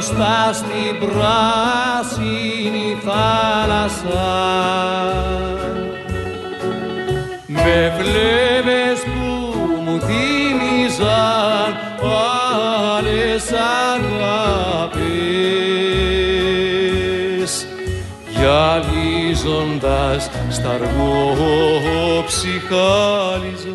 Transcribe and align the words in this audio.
μπροστά 0.00 0.52
στην 0.52 0.98
πράσινη 0.98 2.88
θάλασσα. 3.04 4.30
Με 7.46 7.92
φλέβες 7.98 9.00
που 9.04 9.26
μου 9.84 10.00
θύμιζαν 10.00 11.70
άλλες 12.96 13.44
αγάπες. 13.92 15.00
Γυαλίζοντας 18.30 20.22
σταργό 20.48 21.36
ψυχάλισμα 22.26 23.69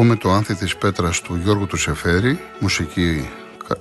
Ακούμε 0.00 0.16
το 0.16 0.30
άνθη 0.30 0.54
της 0.54 0.76
πέτρας 0.76 1.20
του 1.20 1.40
Γιώργου 1.42 1.66
του 1.66 1.76
Σεφέρη, 1.76 2.40
μουσική, 2.58 3.28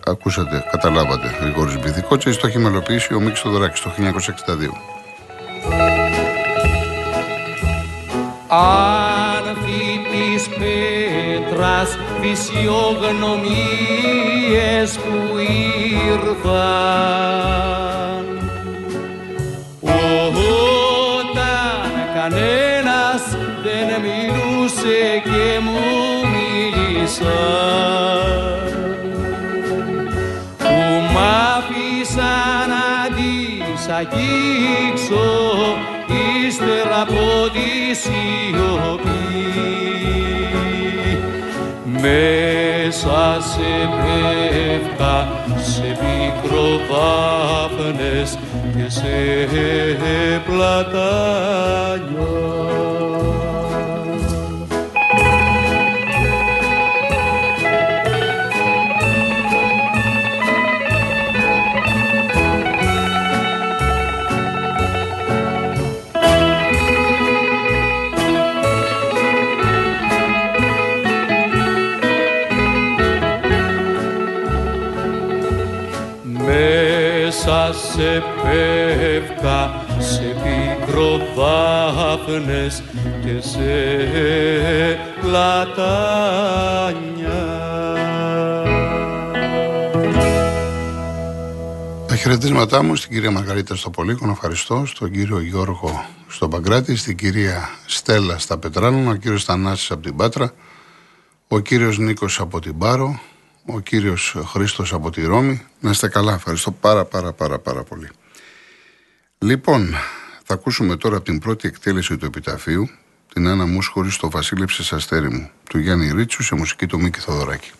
ακούσατε, 0.06 0.64
καταλάβατε, 0.72 1.38
Γρηγόρης 1.42 1.80
Μπιθικότσης, 1.80 2.38
το 2.38 2.48
έχει 2.48 2.58
μελοποιήσει 2.58 3.14
ο 3.14 3.20
Μίξ 3.20 3.39
Θοδωράκης 3.39 3.81
το 3.81 3.89
1962. 3.89 4.73
Άνθη 8.48 10.00
της 10.11 10.50
πέτρας 10.50 11.98
φυσιογνωμίες 12.22 14.98
που 14.98 15.38
ήρθαν 16.14 17.50
που 30.58 30.75
μ' 31.14 31.20
άφησαν 31.56 32.70
να 32.70 32.89
τις 33.16 33.84
αγγίξω 33.88 35.28
ύστερα 36.48 37.00
από 37.02 37.26
τη 37.53 37.70
σιωπή. 37.95 39.17
Μέσα 42.02 43.22
σε 43.39 43.72
πέφτα 44.02 45.16
σε 45.55 45.88
πικροδάφνες 45.99 48.30
και 48.76 48.88
σε 48.89 49.16
πλατάνια 50.45 52.30
πεύκα 79.19 79.85
σε 79.99 80.35
πικροδάφνες 80.43 82.83
και 83.23 83.41
σε 83.41 83.69
πλατάνια. 85.21 86.77
Τα 92.07 92.15
χαιρετίσματά 92.15 92.83
μου 92.83 92.95
στην 92.95 93.11
κυρία 93.11 93.31
Μαργαρίτα 93.31 93.75
στο 93.75 93.89
Πολύκονο, 93.89 94.31
ευχαριστώ, 94.31 94.85
στον 94.85 95.11
κύριο 95.11 95.39
Γιώργο 95.39 96.05
στον 96.27 96.49
Παγκράτη, 96.49 96.95
στην 96.95 97.17
κυρία 97.17 97.69
Στέλλα 97.86 98.37
στα 98.37 98.57
Πετράλωνα, 98.57 99.11
ο 99.11 99.15
κύριος 99.15 99.43
Θανάσης 99.43 99.91
από 99.91 100.01
την 100.01 100.15
Πάτρα, 100.15 100.53
ο 101.47 101.59
κύριος 101.59 101.97
Νίκος 101.97 102.39
από 102.39 102.59
την 102.59 102.77
Πάρο, 102.77 103.19
ο 103.65 103.80
κύριος 103.80 104.36
Χρήστος 104.45 104.93
από 104.93 105.09
τη 105.09 105.25
Ρώμη. 105.25 105.65
Να 105.80 105.89
είστε 105.89 106.07
καλά, 106.07 106.33
ευχαριστώ 106.33 106.71
πάρα 106.71 107.05
πάρα 107.05 107.33
πάρα 107.33 107.59
πάρα 107.59 107.83
πολύ. 107.83 108.09
Λοιπόν, 109.42 109.95
θα 110.44 110.54
ακούσουμε 110.54 110.95
τώρα 110.95 111.16
από 111.16 111.26
την 111.26 111.39
πρώτη 111.39 111.67
εκτέλεση 111.67 112.17
του 112.17 112.26
επιταφείου 112.26 112.89
την 113.33 113.48
Άννα 113.48 113.66
Μούσχορη 113.66 114.11
στο 114.11 114.30
Βασίλεψες 114.30 114.94
Αστέρι 114.94 115.30
μου 115.30 115.50
του 115.70 115.80
Γιάννη 115.80 116.11
Ρίτσου 116.11 116.44
σε 116.44 116.55
μουσική 116.55 116.86
του 116.86 117.00
Μίκη 117.00 117.20
Θοδωράκη. 117.20 117.72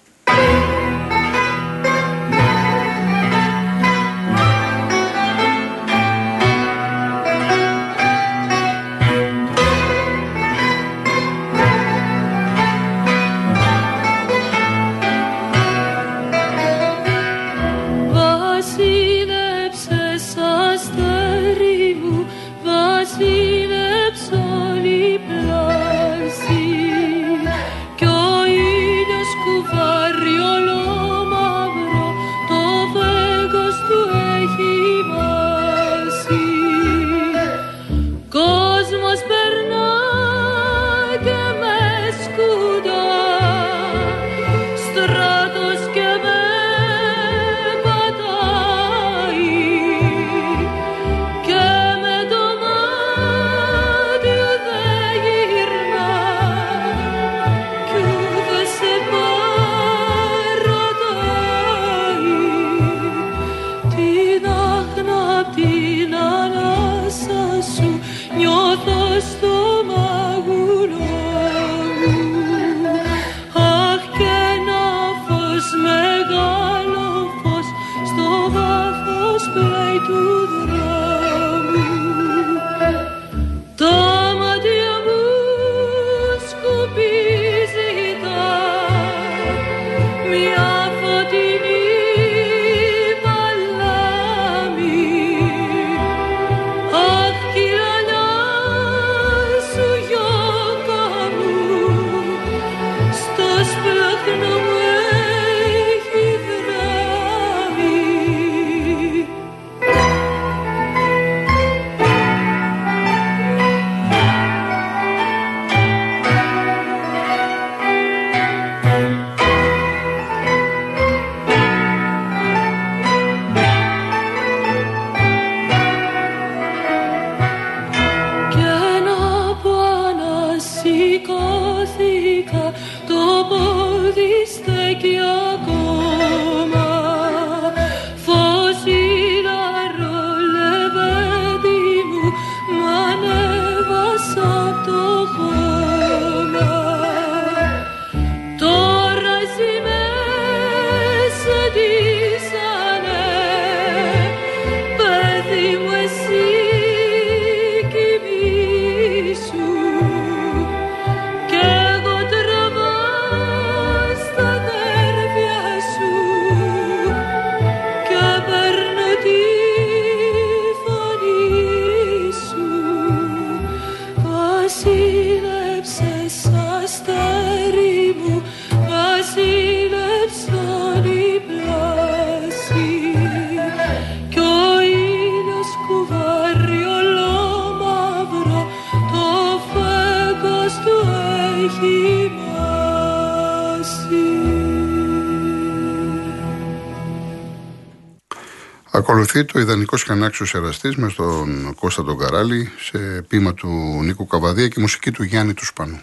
Ακολουθεί 199.20 199.46
το 199.46 199.60
ιδανικό 199.60 199.98
σκανάξιο 199.98 200.60
εραστή 200.60 200.94
με 200.98 201.12
τον 201.12 201.74
Κώστα 201.76 202.04
τον 202.04 202.18
Καράλη 202.18 202.72
σε 202.80 202.98
πείμα 203.28 203.54
του 203.54 203.68
Νίκου 204.04 204.28
Καβαδία 204.28 204.68
και 204.68 204.80
μουσική 204.80 205.12
του 205.12 205.24
Γιάννη 205.24 205.54
του 205.54 205.66
Σπανού. 205.66 206.02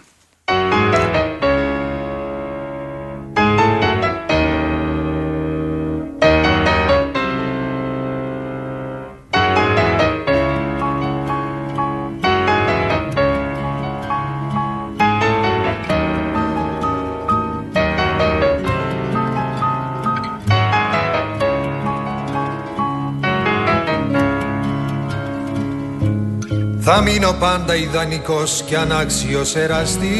Μείνω 27.07 27.33
πάντα 27.39 27.75
ιδανικός 27.75 28.63
και 28.65 28.77
ανάξιος 28.77 29.55
εραστής 29.55 30.17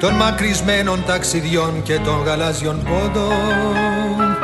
Των 0.00 0.14
μακρισμένων 0.14 1.04
ταξιδιών 1.06 1.82
και 1.82 1.98
των 1.98 2.22
γαλάζιων 2.24 2.82
πόντων. 2.82 4.36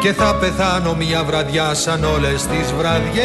Και 0.00 0.12
θα 0.12 0.34
πεθάνω 0.34 0.94
μια 0.94 1.24
βραδιά 1.24 1.74
σαν 1.74 2.04
όλες 2.04 2.46
τις 2.46 2.72
βραδιές 2.78 3.24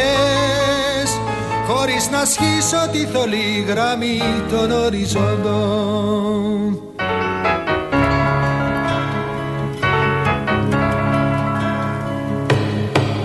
Χωρίς 1.66 2.10
να 2.10 2.24
σχίσω 2.24 2.88
τη 2.92 3.06
θολή 3.06 3.64
γραμμή 3.68 4.20
των 4.50 4.70
οριζόντων 4.70 6.10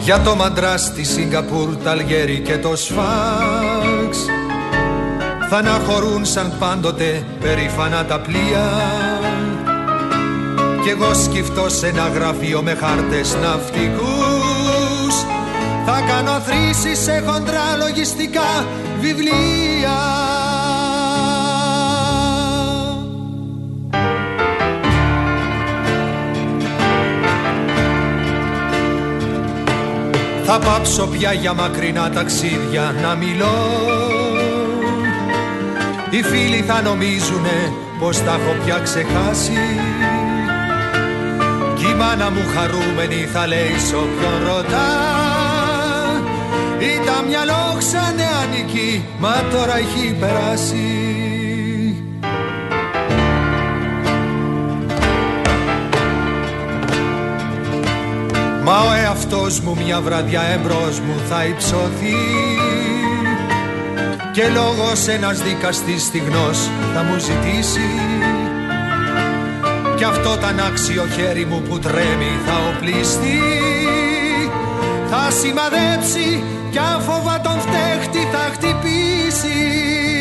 Για 0.06 0.22
το 0.22 0.36
μαντρά 0.36 0.78
στη 0.78 1.04
Σιγκαπούρ, 1.04 1.76
τα 1.84 1.92
Αλγέρι 1.92 2.40
και 2.40 2.58
το 2.58 2.76
Σφάξ 2.76 4.18
Θα 5.50 5.58
αναχωρούν 5.58 6.26
σαν 6.26 6.54
πάντοτε 6.60 7.26
περήφανα 7.40 8.06
τα 8.06 8.20
πλοία. 8.20 8.72
Κι 10.84 10.90
εγώ 10.90 11.14
σκυφτώ 11.14 11.70
σε 11.70 11.88
ένα 11.88 12.08
γραφείο 12.08 12.62
με 12.62 12.74
χάρτες 12.74 13.36
ναυτικούς. 13.42 15.16
Θα 15.86 16.02
κάνω 16.08 16.40
θρήσεις 16.40 17.04
σε 17.04 17.24
χοντρά 17.26 17.76
λογιστικά 17.78 18.66
βιβλία 19.00 19.98
Θα 30.48 30.60
πάψω 30.60 31.08
πια 31.08 31.34
για 31.34 31.54
μακρινά 31.54 32.10
ταξίδια 32.10 32.96
να 33.02 33.16
μιλώ. 33.16 33.58
Οι 36.10 36.22
φίλοι 36.22 36.62
θα 36.62 36.82
νομίζουνε 36.82 37.74
πως 38.00 38.18
τα 38.18 38.32
έχω 38.32 38.56
πια 38.66 38.80
ξεχάσει. 38.84 39.60
Κι 41.76 41.86
η 41.86 41.94
μάνα 41.94 42.30
μου 42.30 42.44
χαρούμενη 42.56 43.28
θα 43.34 43.48
λέει 43.48 43.76
σ' 43.88 43.94
όποιον 43.94 44.48
ρωτά. 44.48 44.90
Ήταν 46.80 47.26
μια 47.28 47.44
λόξα 47.46 48.14
νεανική 48.16 49.06
μα 49.20 49.34
τώρα 49.52 49.78
έχει 49.78 50.16
περάσει 50.20 51.25
Μα 58.66 58.80
ο 58.80 58.94
εαυτός 58.94 59.60
μου 59.60 59.78
μια 59.86 60.02
βραδιά 60.02 60.42
εμπρός 60.42 61.00
μου 61.00 61.16
θα 61.30 61.46
υψωθεί. 61.46 62.16
Και 64.32 64.48
λόγος 64.48 65.08
ένας 65.08 65.42
δικαστής 65.42 66.04
στιγνός 66.04 66.70
θα 66.94 67.04
μου 67.04 67.18
ζητήσει. 67.20 67.90
Κι 69.98 70.04
αυτό 70.04 70.38
τα 70.38 70.64
άξιο 70.68 71.06
χέρι 71.16 71.46
μου 71.46 71.62
που 71.62 71.80
τρέμει 71.80 72.40
θα 72.46 72.54
οπλιστεί. 72.76 73.42
Θα 75.10 75.32
σημαδέψει 75.32 76.44
κι 76.72 76.78
άφοβα 76.78 77.42
τον 77.42 77.60
φταίχτη 77.60 78.20
θα 78.32 78.52
χτυπήσει 78.54 80.15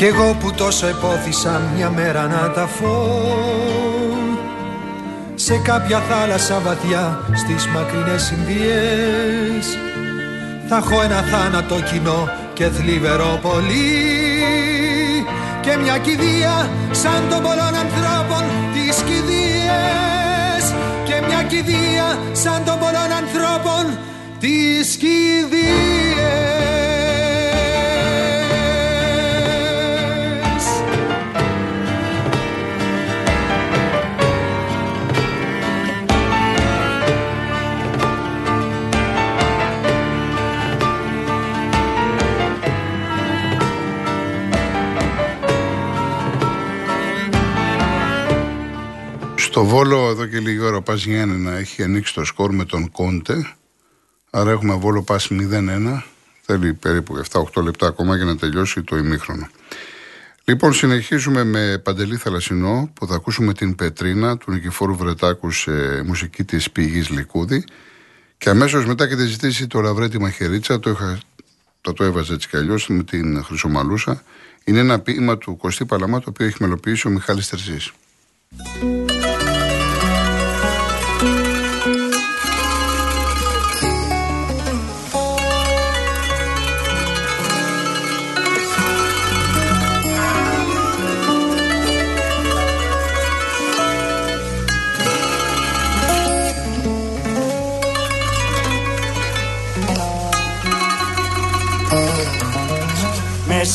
Κι 0.00 0.06
εγώ 0.06 0.36
που 0.40 0.52
τόσο 0.52 0.86
επόθησα 0.86 1.60
μια 1.76 1.90
μέρα 1.90 2.26
να 2.26 2.50
τα 2.50 2.66
φω 2.66 3.22
Σε 5.34 5.56
κάποια 5.56 5.98
θάλασσα 5.98 6.58
βαθιά 6.58 7.20
στις 7.34 7.66
μακρινές 7.66 8.30
Ινδίες 8.30 9.78
Θα 10.68 10.76
έχω 10.76 11.02
ένα 11.02 11.22
θάνατο 11.22 11.74
κοινό 11.74 12.28
και 12.52 12.64
θλιβερό 12.64 13.38
πολύ. 13.42 14.04
Και 15.60 15.76
μια 15.82 15.98
κηδεία 15.98 16.70
σαν 16.90 17.28
των 17.30 17.42
πολλών 17.42 17.74
ανθρώπων 17.84 18.42
τις 18.72 18.96
κηδείες. 18.96 20.74
Και 21.04 21.14
μια 21.26 21.42
κηδεία 21.42 22.18
σαν 22.32 22.64
των 22.64 22.78
πολλών 22.78 23.10
ανθρώπων 23.20 23.98
τις 24.40 24.96
κηδείες 24.96 26.59
Στο 49.60 49.68
Βόλο 49.68 50.08
εδώ 50.08 50.26
και 50.26 50.38
λίγη 50.38 50.58
ώρα 50.58 50.76
ο 50.76 50.82
Πας 50.82 51.06
να 51.06 51.56
έχει 51.56 51.82
ανοίξει 51.82 52.14
το 52.14 52.24
σκορ 52.24 52.54
με 52.54 52.64
τον 52.64 52.90
Κόντε. 52.90 53.46
Άρα 54.30 54.50
έχουμε 54.50 54.74
Βόλο 54.74 55.02
Πας 55.02 55.28
0-1. 55.30 56.02
Θέλει 56.40 56.74
περίπου 56.74 57.22
7-8 57.30 57.62
λεπτά 57.62 57.86
ακόμα 57.86 58.16
για 58.16 58.24
να 58.24 58.36
τελειώσει 58.36 58.82
το 58.82 58.96
ημίχρονο. 58.96 59.48
Λοιπόν, 60.44 60.72
συνεχίζουμε 60.72 61.44
με 61.44 61.78
Παντελή 61.78 62.16
Θαλασσινό 62.16 62.90
που 62.94 63.06
θα 63.06 63.14
ακούσουμε 63.14 63.54
την 63.54 63.74
Πετρίνα 63.74 64.36
του 64.36 64.52
Νικηφόρου 64.52 64.96
Βρετάκου 64.96 65.50
σε 65.50 66.02
μουσική 66.02 66.44
της 66.44 66.70
πηγής 66.70 67.08
Λικούδη 67.08 67.64
και 68.38 68.48
αμέσως 68.48 68.86
μετά 68.86 69.08
και 69.08 69.16
τη 69.16 69.24
ζητήσει 69.24 69.66
το 69.66 69.80
Λαβρέτη 69.80 70.20
Μαχαιρίτσα, 70.20 70.80
το, 70.80 70.90
είχα, 70.90 71.20
το, 71.80 71.92
το 71.92 72.04
έβαζε 72.04 72.34
έτσι 72.34 72.48
κι 72.48 72.56
αλλιώς 72.56 72.88
με 72.88 73.02
την 73.02 73.44
Χρυσομαλούσα. 73.44 74.22
Είναι 74.64 74.78
ένα 74.78 75.00
ποίημα 75.00 75.38
του 75.38 75.56
Κωστή 75.56 75.84
Παλαμά 75.84 76.18
το 76.20 76.26
οποίο 76.28 76.46
έχει 76.46 76.56
μελοποιήσει 76.60 77.06
ο 77.06 77.10
Μιχάλης 77.10 77.48
Τερζής. 77.48 77.92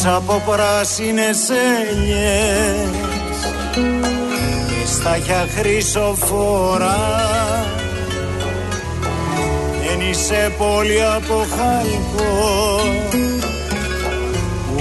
Από 0.08 0.42
πράσινες 0.46 1.50
ελιές 1.50 2.90
και 4.68 4.88
στάχια 4.88 5.48
χρυσοφόρα 5.58 6.96
δεν 9.82 10.10
είσαι 10.10 10.54
πόλη 10.58 11.04
από 11.04 11.46
χαλκό 11.56 12.56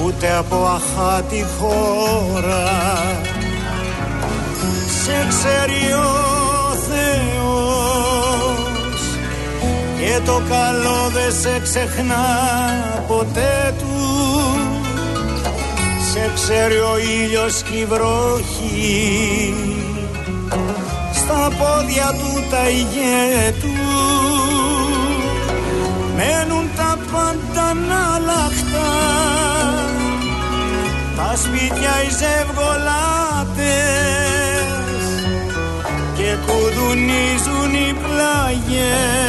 ούτε 0.05 0.37
από 0.37 0.57
αχάτη 0.57 1.45
χώρα. 1.59 2.73
Σε 5.03 5.27
ξέρει 5.29 5.93
ο 5.93 6.75
Θεός. 6.89 7.95
Και 9.99 10.21
το 10.25 10.43
καλό 10.49 11.11
δεν 11.13 11.33
σε 11.33 11.61
ξεχνά 11.63 12.27
ποτέ. 13.07 13.54
του 13.54 13.54
σε 13.54 13.54
ξέρει 16.35 16.77
ο 16.77 16.99
ήλιος 17.23 17.63
και 17.63 17.77
η 17.77 17.85
βροχή 17.85 19.55
στα 21.13 21.49
πόδια 21.59 22.09
του 22.19 22.45
τα 22.51 22.69
ηγέτου 22.69 23.75
μένουν 26.17 26.71
τα 26.77 26.99
πάντα 27.13 27.75
να 27.75 28.19
λαχτά 28.19 28.95
τα 31.17 31.37
σπίτια 31.37 32.03
οι 32.03 32.11
ζευγολάτες 32.21 33.55
και 36.17 36.37
κουδουνίζουν 36.47 37.73
οι 37.75 37.95
πλάγες 38.03 39.27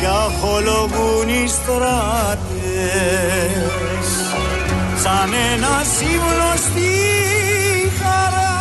και 0.00 0.06
αχολογούν 0.06 1.28
οι 1.28 1.48
στράτες 1.48 2.48
σαν 5.08 5.32
ένα 5.52 5.82
σύμβολο 5.96 6.52
στη 6.56 6.90
χαρά. 8.00 8.56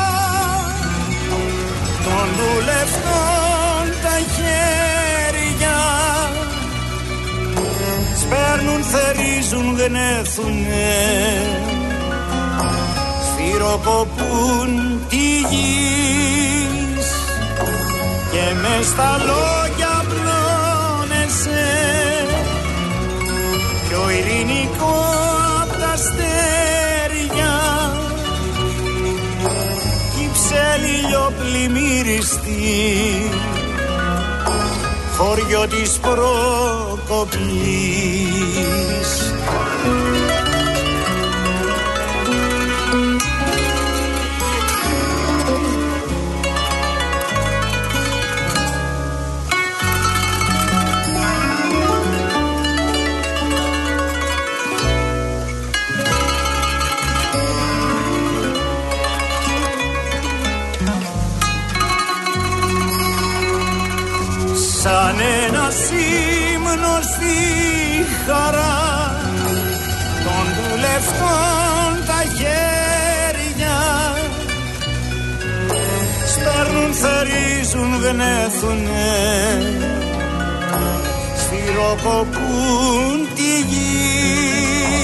Των 2.05 2.27
δουλευτών 2.39 3.83
τα 4.03 4.15
χέρια 4.35 5.79
σπέρνουν, 8.21 8.81
θερίζουν, 8.83 9.79
γνέθουνε 9.79 10.95
σφυροκοπούν 13.25 14.99
τη 15.09 15.27
γης 15.49 17.07
και 18.31 18.43
μες 18.61 18.85
στα 18.85 19.17
λόγια 19.17 20.05
πλώνεσαι 20.09 21.65
πιο 23.89 24.09
ειρηνικός 24.09 24.87
απ' 24.87 25.21
τα 25.21 25.26
αστέρια. 25.97 27.55
Κι 30.15 30.29
ψέλιο 30.33 31.33
πλημμύριστη 31.37 32.65
χωριό 35.17 35.67
της 35.67 35.97
Προκοπής 35.97 36.17
ένα 65.91 66.01
ύμνο 66.53 66.99
στη 67.01 67.37
χαρά. 68.25 69.15
Των 70.23 70.45
δουλευτών 70.57 72.05
τα 72.05 72.21
χέρια. 72.37 73.77
Σπέρνουν, 76.33 76.93
θερίζουν, 76.93 77.91
γνέθουνε 78.03 79.11
σφυροκοπούν 81.39 83.27
τη 83.35 83.51
γης. 83.69 84.99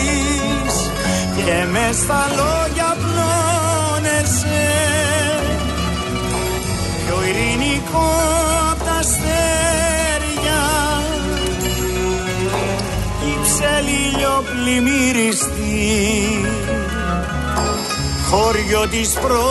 Και 1.35 1.65
μες 1.71 1.95
στα 1.95 2.25
λόγια 2.35 2.95
πλώνεσαι. 3.03 4.65
Πιο 7.05 7.17
ειρηνικός 7.27 8.71
απ' 8.71 8.83
τα 8.85 8.93
αστέρια 8.93 9.62
ψελίλιο 14.23 14.43
πλημμύριστη 14.51 15.83
χωριό 18.29 18.87
της 18.87 19.09
Προκοπής 19.09 19.43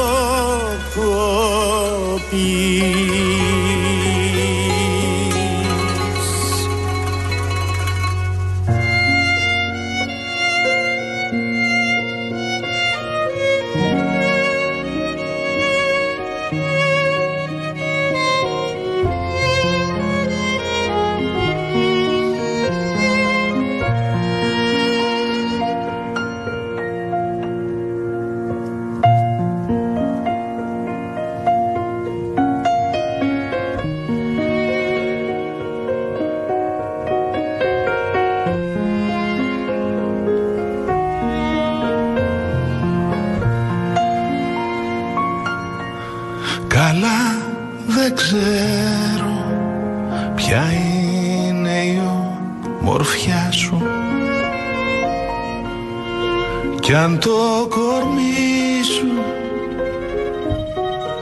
κι 56.93 56.99
αν 56.99 57.19
το 57.19 57.67
κορμί 57.69 58.83
σου 58.95 59.07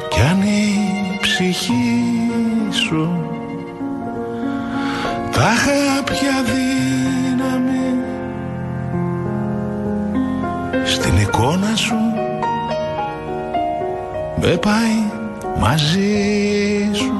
κι 0.09 0.21
αν 0.21 0.43
η 0.43 1.19
ψυχή 1.21 2.03
σου 2.71 3.25
τα 5.31 5.51
χάπια 5.63 6.43
δύναμη 6.43 7.95
στην 10.85 11.19
εικόνα 11.19 11.77
σου 11.77 11.97
με 14.41 14.57
πάει 14.57 15.13
μαζί 15.59 16.91
σου 16.93 17.20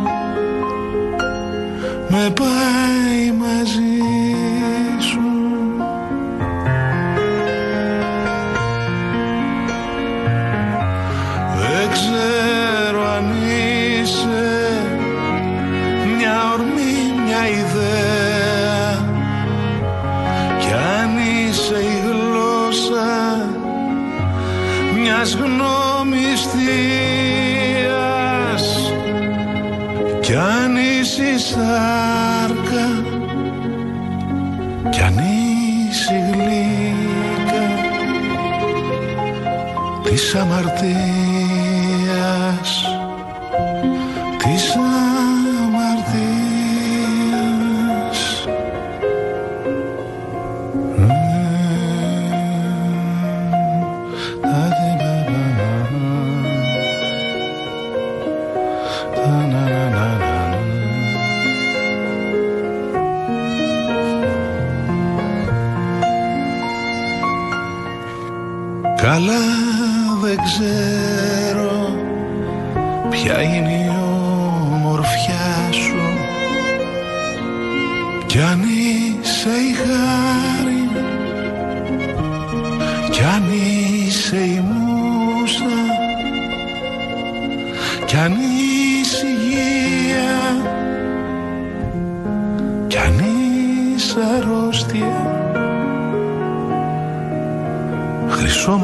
χρυσό 98.31 98.79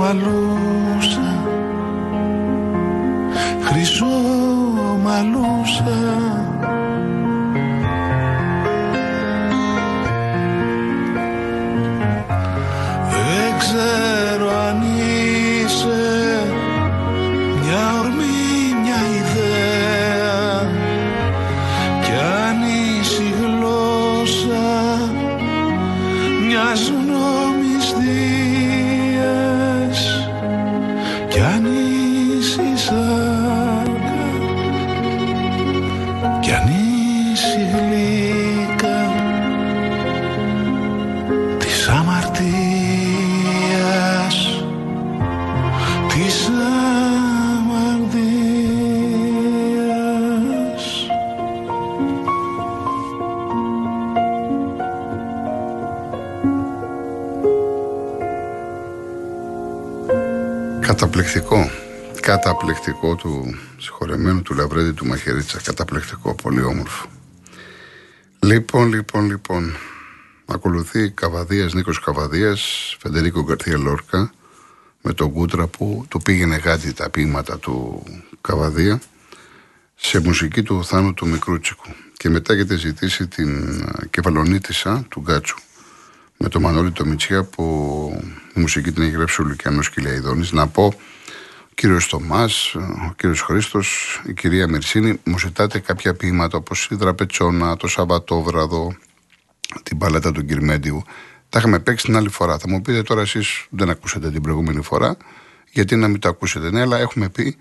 μαλούσα 5.03 6.56
Καταπληκτικό. 60.97 61.71
Καταπληκτικό 62.21 63.15
του 63.15 63.59
συγχωρεμένου 63.79 64.43
του 64.43 64.55
Λαβρέντη 64.55 64.93
του 64.93 65.07
Μαχαιρίτσα. 65.07 65.61
Καταπληκτικό, 65.65 66.35
πολύ 66.35 66.63
όμορφο. 66.63 67.07
Λοιπόν, 68.39 68.89
λοιπόν, 68.89 69.27
λοιπόν. 69.27 69.77
Ακολουθεί 70.47 71.11
Καβαδίας, 71.11 71.75
Νίκος 71.75 72.01
Καβαδίας, 72.01 72.61
Φεντερίκο 73.01 73.43
Γκαρθία 73.43 73.79
Λόρκα, 73.79 74.33
με 75.03 75.13
τον 75.13 75.33
Κούτρα 75.33 75.67
που 75.67 76.05
του 76.09 76.19
πήγαινε 76.23 76.57
γάτι 76.57 76.93
τα 76.93 77.11
ποίηματα 77.11 77.59
του 77.59 78.03
Καβαδία 78.41 79.01
σε 79.95 80.21
μουσική 80.21 80.63
του 80.63 80.85
Θάνου 80.85 81.15
του 81.15 81.29
Μικρούτσικου. 81.29 81.89
Και 82.17 82.29
μετά 82.29 82.53
έχετε 82.53 82.77
ζητήσει 82.77 83.27
την 83.27 83.81
ε, 83.81 84.07
Κεφαλονίτισσα 84.11 85.07
του 85.09 85.21
Γκάτσου 85.21 85.57
με 86.37 86.49
τον 86.49 86.63
Μανώλη 86.63 86.91
το 86.91 87.07
Μητσιά 87.07 87.45
που 87.45 87.65
η 88.55 88.61
μουσική 88.61 88.93
την 88.93 89.03
έχει 89.03 89.11
γράψει 89.11 89.43
ο 89.43 89.45
Λουκιανός 89.45 89.91
Κυλιαϊδόνης. 89.91 90.53
Να 90.53 90.67
πω, 90.67 90.85
ο 90.85 91.73
κύριος 91.75 92.07
Θωμάς, 92.07 92.75
ο 92.75 93.13
κύριος 93.17 93.41
Χρήστος, 93.41 94.21
η 94.27 94.33
κυρία 94.33 94.69
Μερσίνη, 94.69 95.21
μου 95.25 95.39
ζητάτε 95.39 95.79
κάποια 95.79 96.15
ποίηματα 96.15 96.57
όπως 96.57 96.89
η 96.91 96.95
Δραπετσόνα, 96.95 97.77
το 97.77 97.87
Σαββατόβραδο, 97.87 98.97
την 99.83 99.99
παλέτα 99.99 100.33
του 100.33 100.45
Κυρμέντιου. 100.45 101.03
Τα 101.49 101.59
είχαμε 101.59 101.79
παίξει 101.79 102.05
την 102.05 102.17
άλλη 102.17 102.29
φορά. 102.29 102.59
Θα 102.59 102.69
μου 102.69 102.83
πείτε 102.83 103.03
τώρα 103.03 103.21
εσείς 103.21 103.67
δεν 103.71 103.91
ακούσατε 103.91 104.31
την 104.31 104.43
προηγούμενη 104.43 104.83
φορά, 104.83 105.17
γιατί 105.71 105.97
να 105.97 106.09
μην 106.09 106.21
το 106.21 106.29
ακούσετε. 106.29 106.71
Ναι, 106.71 106.81
αλλά 106.81 106.99
έχουμε 106.99 107.29
πει 107.29 107.57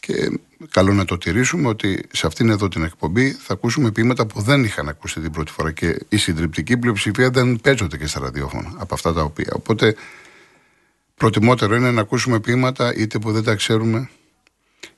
και 0.00 0.38
καλό 0.70 0.92
να 0.92 1.04
το 1.04 1.18
τηρήσουμε 1.18 1.68
ότι 1.68 2.06
σε 2.12 2.26
αυτήν 2.26 2.50
εδώ 2.50 2.68
την 2.68 2.82
εκπομπή 2.82 3.30
θα 3.30 3.52
ακούσουμε 3.52 3.90
ποίηματα 3.90 4.26
που 4.26 4.40
δεν 4.40 4.64
είχαν 4.64 4.88
ακούσει 4.88 5.20
την 5.20 5.30
πρώτη 5.30 5.52
φορά 5.52 5.72
και 5.72 5.98
η 6.08 6.16
συντριπτική 6.16 6.76
πλειοψηφία 6.76 7.30
δεν 7.30 7.60
παίζονται 7.60 7.96
και 7.96 8.06
στα 8.06 8.20
ραδιόφωνα 8.20 8.72
από 8.76 8.94
αυτά 8.94 9.12
τα 9.12 9.22
οποία. 9.22 9.52
Οπότε 9.52 9.94
προτιμότερο 11.14 11.74
είναι 11.74 11.90
να 11.90 12.00
ακούσουμε 12.00 12.40
ποίηματα 12.40 12.94
είτε 12.94 13.18
που 13.18 13.32
δεν 13.32 13.42
τα 13.42 13.54
ξέρουμε 13.54 14.10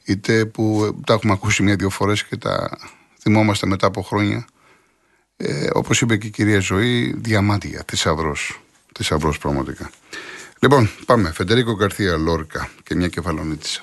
είτε 0.05 0.45
που 0.45 0.95
τα 1.07 1.15
έχουμε 1.15 1.33
ακούσει 1.33 1.63
μια-δυο 1.63 1.91
φορές 1.91 2.25
και 2.25 2.37
τα 2.37 2.79
θυμόμαστε 3.21 3.67
μετά 3.67 3.87
από 3.87 4.03
χρόνια. 4.03 4.47
Ε, 5.37 5.69
όπως 5.73 6.01
είπε 6.01 6.17
και 6.17 6.27
η 6.27 6.31
κυρία 6.31 6.61
Ζωή, 6.61 7.15
διαμάντια, 7.17 7.85
θησαυρός. 7.87 8.61
Θησαυρός 8.95 9.39
πραγματικά. 9.39 9.91
Λοιπόν, 10.61 10.91
πάμε. 11.07 11.33
Φεντερίκο 11.33 11.75
Γκαρθία 11.75 12.17
Λόρκα 12.17 12.71
και 12.83 12.95
μια 12.95 13.09
κεφαλονίτησα. 13.09 13.83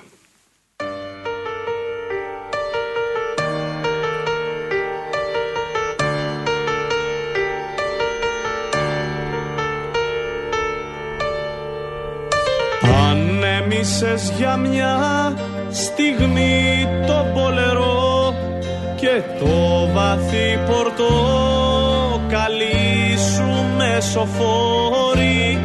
Ανέμισες 14.02 14.32
για 14.38 14.58
μια 14.58 14.98
στιγμή 15.72 16.88
το 17.08 17.26
πολερό 17.34 18.34
και 18.96 19.22
το 19.40 19.88
βαθύ 19.94 20.60
πορτοκαλί 20.68 21.98
σου 23.18 23.66
μεσοφόρη 23.78 25.60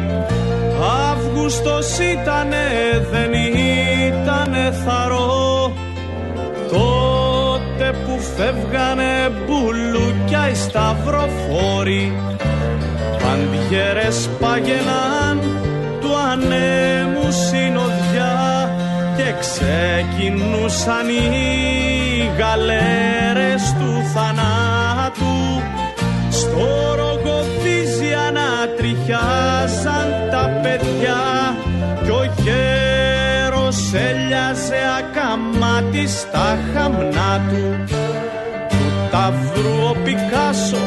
Αύγουστος 1.11 1.97
ήτανε 1.97 2.65
δεν 3.11 3.33
ήτανε 3.33 4.71
θαρό. 4.85 5.73
Τότε 6.69 7.95
που 8.05 8.19
φεύγανε 8.19 9.31
μπουλούκια 9.45 10.49
οι 10.49 10.55
σταυροφόροι. 10.55 12.13
Παντιέρες 13.21 14.29
πάγαιναν 14.39 15.39
του 16.01 16.09
ανέμου. 16.31 16.63
συνοδιά 16.63 17.02
και 17.02 17.02
ξεκινούσαν 19.39 21.09
οι 21.09 22.31
γαλέρες 22.37 23.73
του 23.79 23.91
θανάτου. 24.13 25.61
Στο 26.29 26.95
ρογοφύζια 26.95 28.31
να 28.33 28.75
τριχιάζαν 28.77 30.07
τα 30.31 30.59
παιδιά 30.61 31.21
κι 32.03 32.09
ο 32.09 32.23
γέρος 32.43 33.93
έλιαζε 33.93 34.81
ακαμάτι 34.99 36.07
στα 36.07 36.57
χαμνά 36.73 37.41
του. 37.49 37.93
Του 38.69 39.07
ταύρου 39.11 39.87
ο 39.89 39.95
Πικάσο 40.03 40.85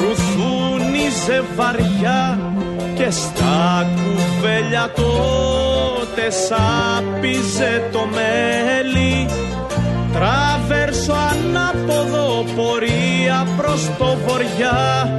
ρουθούνιζε 0.00 1.42
βαριά 1.56 2.38
και 3.08 3.14
στα 3.14 3.86
κουβέλια 3.96 4.90
τότε 4.94 6.30
σάπιζε 6.30 7.88
το 7.92 7.98
μέλι. 7.98 9.28
Τραβέρσο 10.12 11.14
ανάποδο 11.30 12.44
πορεία 12.56 13.46
προς 13.56 13.90
το 13.98 14.16
βοριά. 14.26 15.12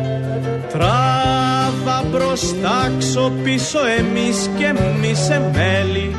Τράβα 0.71 2.03
μπροστά 2.09 2.91
πίσω 3.43 3.79
εμείς 3.99 4.49
και 4.57 4.65
εμείς 4.65 5.29
εμέλη 5.29 6.15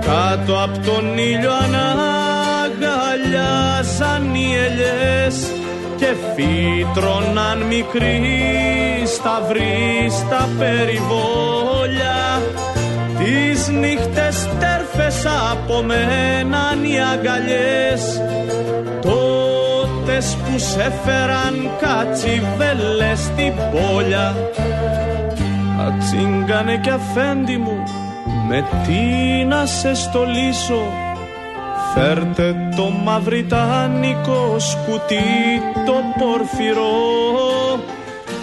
Κάτω 0.00 0.62
από 0.62 0.78
τον 0.78 1.18
ήλιο 1.18 1.52
αναγκαλιάζαν 1.52 4.34
οι 4.34 4.54
ελιές 4.54 5.52
και 6.02 6.14
φύτρωναν 6.34 7.62
μικροί 7.62 8.20
σταυροί 9.06 10.08
στα 10.10 10.48
περιβόλια. 10.58 12.42
Τις 13.18 13.68
νύχτες 13.68 14.48
τέρφες 14.58 15.26
απομέναν 15.52 16.84
οι 16.84 17.00
αγκαλιές 17.12 18.20
τότες 19.00 20.36
που 20.36 20.58
σε 20.58 20.92
φέραν 21.04 21.70
κατσιβέλες 21.80 23.18
στην 23.18 23.52
πόλια. 23.72 24.36
Ατσίγκανε 25.86 26.80
κι 26.82 26.90
αφέντη 26.90 27.56
μου 27.56 27.82
με 28.48 28.64
τι 28.86 29.44
να 29.44 29.66
σε 29.66 29.94
στολίσω 29.94 31.11
Φέρτε 31.94 32.54
το 32.76 32.90
μαυριτάνικο 33.04 34.56
σκουτί 34.58 35.62
το 35.86 35.94
πορφυρό. 36.18 37.80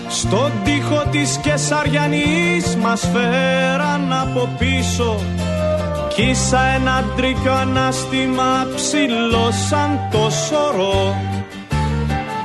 Στον 0.10 0.52
τοίχο 0.64 1.04
της 1.12 1.40
Κεσαριανής 1.44 2.76
μας 2.76 3.10
φέραν 3.14 4.14
από 4.14 4.50
πίσω. 4.58 5.20
Κι 6.16 6.36
ένα 6.76 7.04
τρίκιο 7.16 7.54
ανάστημα 7.54 8.68
ψηλό 8.76 9.52
σαν 9.70 10.00
το 10.12 10.30
σωρό. 10.30 11.16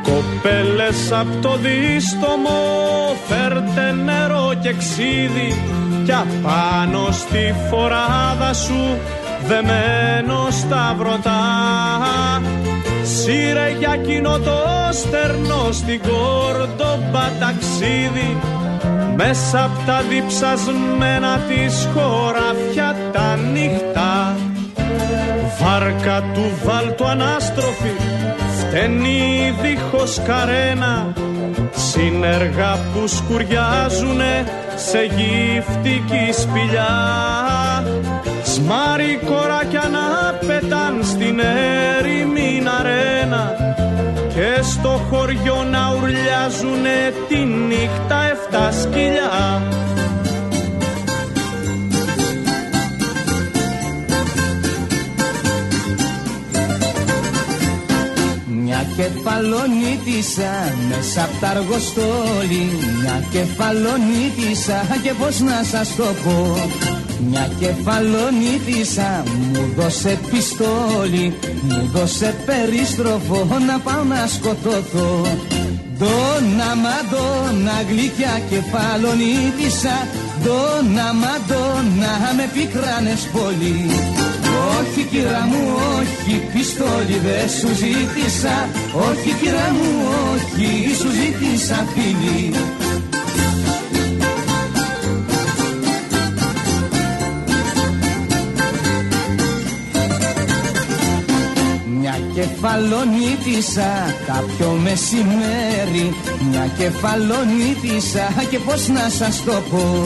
Κοπέλες 0.02 1.12
απ' 1.12 1.42
το 1.42 1.56
δίστομο 1.56 2.58
φέρτε 3.28 3.92
νερό 3.92 4.52
και 4.62 4.72
ξύδι. 4.72 5.62
Κι 6.04 6.12
απάνω 6.12 7.08
στη 7.10 7.54
φοράδα 7.70 8.52
σου 8.52 8.98
δεμένο 9.46 10.48
στα 10.50 10.94
βρωτά 10.98 11.42
Σύρε 13.02 13.76
για 13.78 13.96
κοινό 13.96 14.38
το 14.38 14.58
στερνό 14.92 15.72
στην 15.72 16.00
κόρτομπα 16.00 17.30
ταξίδι 17.40 18.36
μέσα 19.16 19.64
απ' 19.64 19.86
τα 19.86 20.02
διψασμένα 20.08 21.38
της 21.48 21.88
χωράφια 21.94 22.96
τα 23.12 23.36
νύχτα. 23.36 24.36
Βάρκα 25.60 26.22
του 26.34 26.50
βάλτου 26.64 27.06
ανάστροφη 27.06 27.94
φταίνει 28.58 29.54
δίχως 29.62 30.20
καρένα. 30.26 31.12
Συνεργά 31.74 32.78
που 32.92 33.06
σκουριάζουνε 33.06 34.44
σε 34.76 34.98
γυφτική 34.98 36.40
σπηλιά. 36.40 36.92
Σμάρι 36.92 37.43
κοράκια 39.26 39.88
να 39.92 40.38
πετάν 40.46 41.04
στην 41.04 41.40
έρημη 41.98 42.62
αρένα 42.78 43.56
και 44.34 44.62
στο 44.62 45.00
χωριό 45.10 45.62
να 45.70 45.94
ουρλιάζουνε 45.94 47.12
τη 47.28 47.38
νύχτα 47.44 48.22
εφτά 48.30 48.72
σκυλιά. 48.72 49.62
Μια 58.46 58.86
κεφαλονίτισα 58.96 60.74
μέσα 60.88 61.24
απ' 61.24 61.40
τα 61.40 61.48
αργοστόλη 61.48 62.70
Μια 63.00 63.24
κεφαλονίτισα 63.30 64.86
και 65.02 65.12
πως 65.12 65.40
να 65.40 65.62
σας 65.64 65.96
το 65.96 66.04
πω 66.24 67.03
μια 67.30 67.50
κεφαλονίτισα 67.58 69.22
μου 69.52 69.72
δώσε 69.76 70.18
πιστόλι 70.30 71.34
Μου 71.62 71.90
δώσε 71.92 72.34
περίστροφο 72.46 73.46
να 73.66 73.78
πάω 73.78 74.04
να 74.04 74.26
σκοτωθώ. 74.26 75.22
Δώνα 75.98 76.70
μαντώνα 76.84 77.76
γλυκιά 77.88 78.40
κεφαλονίτισα 78.50 79.96
Δώνα 80.44 81.08
μαντώνα 81.22 82.12
με 82.36 82.50
πικράνες 82.54 83.22
πολύ. 83.32 83.78
Όχι 84.78 85.02
κύρα 85.10 85.48
μου 85.50 85.62
όχι 85.98 86.34
πιστόλι 86.52 87.18
δεν 87.26 87.48
σου 87.48 87.68
ζήτησα. 87.80 88.56
Όχι 89.08 89.30
κύρα 89.40 89.68
μου 89.76 89.90
όχι 90.32 90.94
σου 90.94 91.10
ζήτησα 91.18 91.86
φίλη 91.94 92.52
κεφαλονίτισα 102.34 103.90
κάποιο 104.26 104.70
μεσημέρι 104.82 106.14
Μια 106.50 106.66
κεφαλονίτισα 106.78 108.26
και 108.50 108.58
πως 108.58 108.88
να 108.88 109.08
σας 109.08 109.44
το 109.44 109.62
πω 109.70 110.02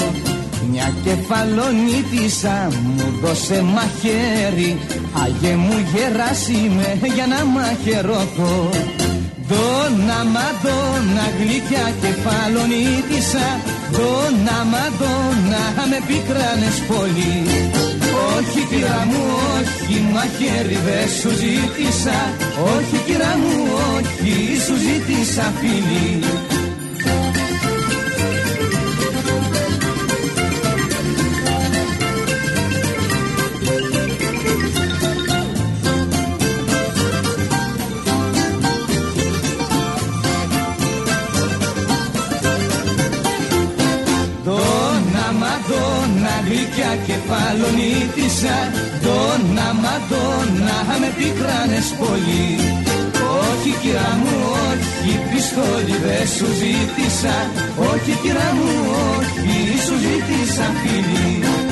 Μια 0.71 0.95
κεφαλονίτισα 1.05 2.69
μου 2.83 3.19
δώσε 3.23 3.63
μαχαίρι. 3.63 4.79
Αγέ 5.25 5.55
μου 5.57 5.75
με 6.77 7.07
για 7.15 7.27
να 7.27 7.45
μαχαιρωθώ. 7.45 8.71
Δώνα 9.49 10.25
μαδώνα 10.35 11.27
γλυκιά 11.39 11.93
κεφαλονίτισα 12.01 13.47
Δώνα 13.91 14.65
μαδώνα 14.73 15.63
με 15.91 15.99
πικράνες 16.07 16.79
πολύ 16.89 17.98
μαχαίρι 20.19 20.79
δεν 20.87 21.09
σου 21.21 21.31
ζήτησα. 21.43 22.19
Όχι 22.77 22.97
κύρα 23.07 23.37
μου 23.37 23.55
όχι 23.97 24.57
σου 24.65 24.75
ζήτησα 24.85 25.53
φίλη 25.59 26.19
γλυκιά 47.19 47.39
κεφαλονίτισα 47.59 48.59
Δώνα 49.03 49.69
μαδώνα 49.83 50.79
με 51.01 51.11
πικράνες 51.17 51.89
πολύ. 51.99 52.47
Όχι 53.41 53.71
κυρά 53.83 54.19
μου 54.23 54.35
όχι 54.69 55.13
πιστόλι 55.31 55.97
δεν 56.05 56.27
σου 56.37 56.47
ζήτησα. 56.61 57.37
Όχι 57.91 58.13
κυρά 58.23 58.49
μου 58.59 58.71
όχι 59.19 59.79
σου 59.85 59.95
ζήτησα 60.05 60.67
φίλη 60.81 61.68